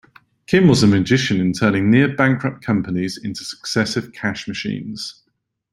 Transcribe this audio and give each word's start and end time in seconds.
Kim 0.47 0.67
was 0.67 0.81
a 0.81 0.87
magician 0.87 1.39
in 1.39 1.53
turning 1.53 1.91
near-bankrupt 1.91 2.63
companies 2.65 3.17
into 3.23 3.45
successive 3.45 4.11
cash 4.13 4.47
machines. 4.47 5.21